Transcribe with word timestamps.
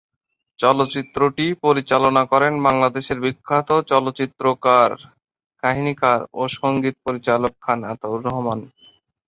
চলচ্চিত্রটি 0.59 1.45
পরিচালনা 1.65 2.23
করেন 2.31 2.53
বাংলাদেশের 2.67 3.17
বিখ্যাত 3.25 3.69
চলচ্চিত্রকার, 3.91 4.89
কাহিনীকার 5.63 6.19
ও 6.33 6.43
সঙ্গীত 6.57 6.95
পরিচালক 7.05 7.53
খান 7.61 7.79
আতাউর 7.91 8.19
রহমান। 8.27 8.59